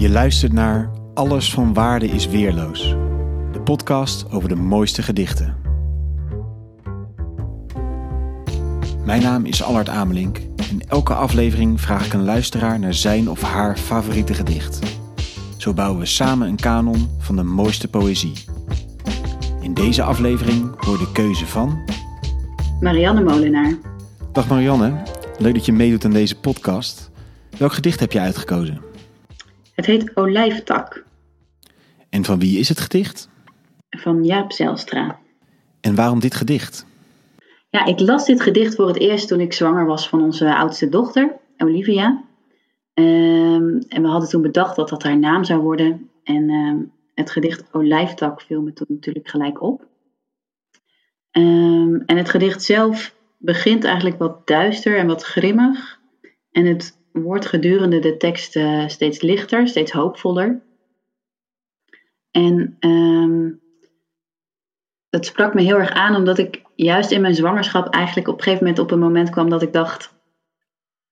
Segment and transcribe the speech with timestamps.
[0.00, 2.88] Je luistert naar Alles van Waarde is Weerloos,
[3.52, 5.56] de podcast over de mooiste gedichten.
[9.04, 10.38] Mijn naam is Allard Amelink
[10.70, 14.78] en elke aflevering vraag ik een luisteraar naar zijn of haar favoriete gedicht.
[15.56, 18.44] Zo bouwen we samen een kanon van de mooiste poëzie.
[19.60, 21.78] In deze aflevering hoor de keuze van.
[22.80, 23.78] Marianne Molenaar.
[24.32, 25.02] Dag Marianne,
[25.38, 27.10] leuk dat je meedoet aan deze podcast.
[27.58, 28.89] Welk gedicht heb je uitgekozen?
[29.80, 31.04] Het heet Olijftak
[32.08, 33.28] En van wie is het gedicht?
[33.90, 35.18] van Jaap Zijlstra.
[35.80, 36.86] En waarom dit gedicht?
[37.70, 40.88] Ja, ik las dit gedicht voor het eerst toen ik zwanger was van onze oudste
[40.88, 42.24] dochter, Olivia.
[42.94, 46.10] Ehm, en we hadden toen bedacht dat dat haar naam zou worden.
[46.24, 46.78] En ehm,
[47.14, 49.86] het gedicht Olijftak viel me toen natuurlijk gelijk op.
[51.30, 56.00] Ehm, en het gedicht zelf begint eigenlijk wat duister en wat grimmig.
[56.50, 60.62] En het wordt gedurende de tekst eh, steeds lichter, steeds hoopvoller.
[62.30, 63.50] En ehm,
[65.08, 68.42] dat sprak me heel erg aan, omdat ik juist in mijn zwangerschap eigenlijk op een
[68.42, 70.14] gegeven moment op een moment kwam dat ik dacht: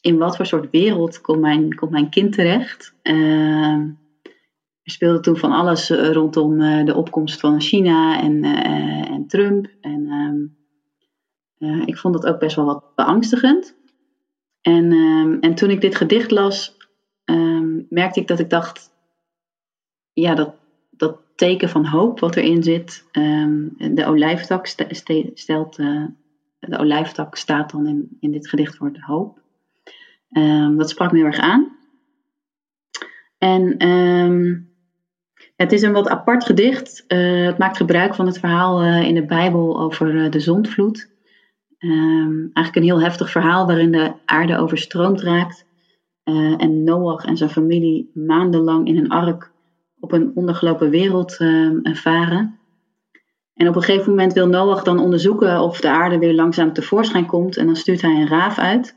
[0.00, 2.94] in wat voor soort wereld komt mijn, komt mijn kind terecht?
[3.02, 3.90] Ehm,
[4.82, 9.66] er speelde toen van alles eh, rondom eh, de opkomst van China en, en Trump.
[9.80, 10.46] En ehm,
[11.62, 13.76] eh, ik vond dat ook best wel wat beangstigend.
[14.62, 16.76] En, ehm, en toen ik dit gedicht las,
[17.24, 18.90] ehm, merkte ik dat ik dacht:
[20.12, 20.54] ja, dat,
[20.90, 23.06] dat teken van hoop wat erin zit.
[23.10, 25.78] ehm, de olijftak st- ste- stelt.
[25.78, 26.04] eh,
[26.58, 29.40] de olijftak staat dan in, in dit gedicht voor de hoop.
[30.76, 31.76] Dat sprak me heel erg aan.
[33.38, 33.76] En
[35.56, 37.04] het is een wat apart gedicht.
[37.06, 41.10] Eh, het maakt gebruik van het verhaal eh, in de Bijbel over de zondvloed.
[41.82, 45.64] Ehm, eigenlijk een heel heftig verhaal waarin de aarde overstroomd raakt.
[46.22, 49.52] eh, en Noach en zijn familie maandenlang in een ark
[49.98, 52.60] op een ondergelopen wereld ehm, varen.
[53.54, 57.26] En op een gegeven moment wil Noach dan onderzoeken of de aarde weer langzaam tevoorschijn
[57.26, 57.56] komt.
[57.56, 58.96] En dan stuurt hij een raaf uit.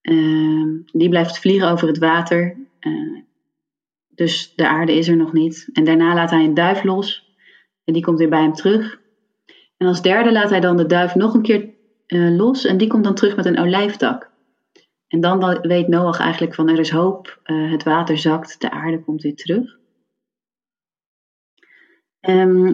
[0.00, 2.56] Ehm, die blijft vliegen over het water.
[2.78, 3.18] Eh,
[4.08, 5.68] dus de aarde is er nog niet.
[5.72, 7.34] En daarna laat hij een duif los.
[7.84, 9.00] En die komt weer bij hem terug.
[9.76, 11.73] En als derde laat hij dan de duif nog een keer
[12.06, 12.64] eh, los.
[12.64, 14.30] En die komt dan terug met een olijftak.
[15.08, 17.40] En dan weet Noach eigenlijk van er is hoop.
[17.42, 19.78] eh, het water zakt, de aarde komt weer terug.
[22.20, 22.72] Ehm,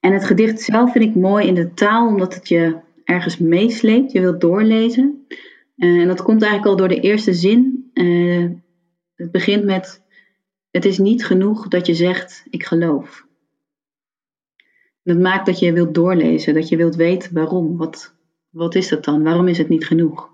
[0.00, 4.12] en het gedicht zelf vind ik mooi in de taal, omdat het je ergens meesleept.
[4.12, 5.26] Je wilt doorlezen.
[5.76, 7.90] Eh, en dat komt eigenlijk al door de eerste zin.
[9.14, 10.02] Het begint met:
[10.70, 13.26] Het is niet genoeg dat je zegt: Ik geloof.
[15.02, 17.76] Dat maakt dat je wilt doorlezen, dat je wilt weten waarom.
[17.76, 18.14] Wat,
[18.52, 19.22] wat is dat dan?
[19.22, 20.30] Waarom is het niet genoeg?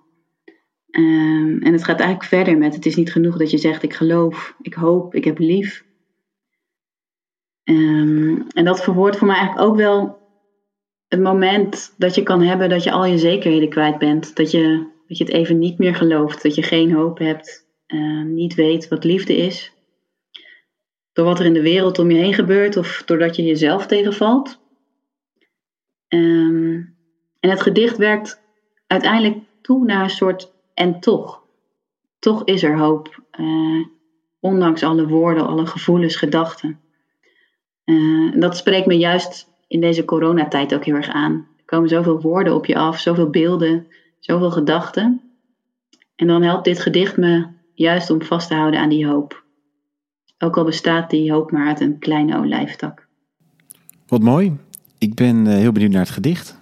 [0.90, 3.92] Ehm, en het gaat eigenlijk verder met: Het is niet genoeg dat je zegt: Ik
[3.92, 5.86] geloof, ik hoop, ik heb lief.
[7.62, 10.18] Ehm, en dat verwoordt voor mij eigenlijk ook wel
[11.08, 14.36] het moment dat je kan hebben dat je al je zekerheden kwijt bent.
[14.36, 18.22] Dat je, dat je het even niet meer gelooft, dat je geen hoop hebt, eh,
[18.22, 19.72] niet weet wat liefde is.
[21.12, 24.60] Door wat er in de wereld om je heen gebeurt of doordat je jezelf tegenvalt.
[26.08, 26.82] Ehm,
[27.40, 28.40] en het gedicht werkt
[28.86, 31.42] uiteindelijk toe naar een soort en toch.
[32.18, 33.86] Toch is er hoop, eh,
[34.40, 36.80] ondanks alle woorden, alle gevoelens, gedachten.
[37.84, 41.46] Eh, dat spreekt me juist in deze coronatijd ook heel erg aan.
[41.56, 43.86] Er komen zoveel woorden op je af, zoveel beelden,
[44.18, 45.20] zoveel gedachten.
[46.16, 49.44] En dan helpt dit gedicht me juist om vast te houden aan die hoop.
[50.38, 53.06] Ook al bestaat die hoop maar uit een kleine olijftak.
[54.06, 54.56] Wat mooi.
[54.98, 56.58] Ik ben eh, heel benieuwd naar het gedicht.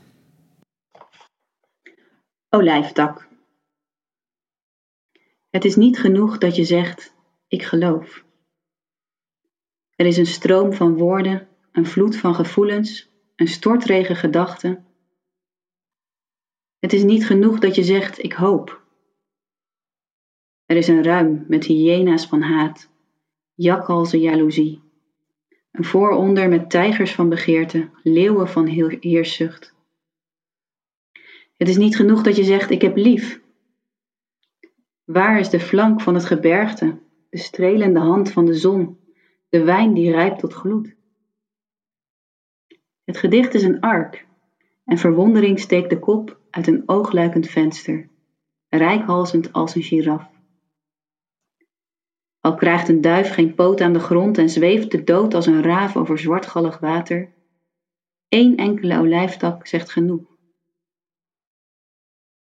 [2.56, 3.28] Olijftak.
[5.50, 7.15] Het is niet genoeg dat je zegt:
[7.49, 8.25] Ik geloof.
[9.97, 14.87] Er is een stroom van woorden, een vloed van gevoelens, een stortregen gedachten.
[16.78, 18.83] Het is niet genoeg dat je zegt: Ik hoop.
[20.66, 22.91] Er is een ruim met hyena's van haat,
[23.54, 24.83] jakhalzen jaloezie.
[25.71, 28.66] Een vooronder met tijgers van begeerte, leeuwen van
[29.01, 29.76] heerszucht.
[31.57, 33.41] Het is niet genoeg dat je zegt: Ik heb lief.
[35.05, 36.99] Waar is de flank van het gebergte,
[37.29, 38.99] de strelende hand van de zon,
[39.49, 40.95] de wijn die rijpt tot gloed?
[43.05, 44.27] Het gedicht is een ark
[44.85, 48.09] en verwondering steekt de kop uit een oogluikend venster,
[48.69, 50.31] reikhalzend als een giraf.
[52.41, 55.63] Al krijgt een duif geen poot aan de grond en zweeft de dood als een
[55.63, 57.33] raaf over zwartgallig water,
[58.29, 60.35] één enkele olijftak zegt genoeg.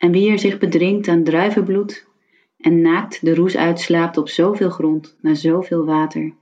[0.06, 2.07] En wie er zich bedringt aan druivenbloed,
[2.57, 6.34] en naakt de roes uitslaapt op zoveel grond, na zoveel water.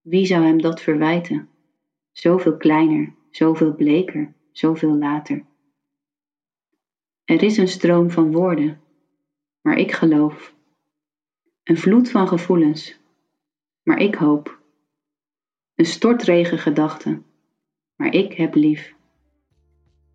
[0.00, 1.48] Wie zou hem dat verwijten?
[2.12, 5.44] Zoveel kleiner, zoveel bleker, zoveel later.
[7.24, 8.80] Er is een stroom van woorden,
[9.60, 10.54] maar ik geloof.
[11.64, 13.00] Een vloed van gevoelens,
[13.82, 14.60] maar ik hoop.
[15.74, 17.24] Een stortregen gedachten,
[17.96, 18.94] maar ik heb lief.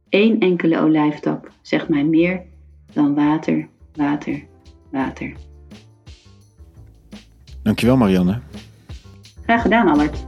[0.10, 2.52] Eén enkele olijftak zegt mij meer
[2.94, 4.46] dan water, water,
[4.92, 5.34] water.
[7.64, 8.40] Dankjewel Marianne.
[9.44, 10.26] Graag gedaan, Albert.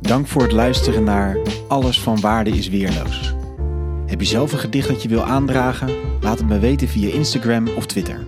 [0.00, 1.38] Dank voor het luisteren naar
[1.68, 3.34] Alles van Waarde is Weerloos.
[4.06, 5.90] Heb je zelf een gedicht dat je wil aandragen?
[6.20, 8.26] Laat het me weten via Instagram of Twitter.